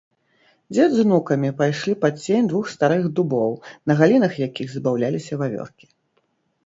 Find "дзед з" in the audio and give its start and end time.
0.75-1.03